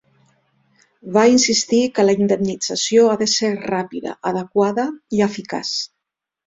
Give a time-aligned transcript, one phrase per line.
[1.17, 5.81] Va insistir que la indemnització ha de ser "ràpida, adequada i eficaç".